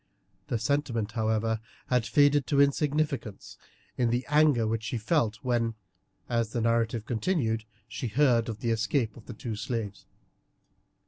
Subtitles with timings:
[0.47, 3.59] The sentiment, however, had faded to insignificance
[3.99, 5.75] in the anger which she felt when,
[6.27, 10.07] as the narrative continued, she heard of the escape of the two slaves.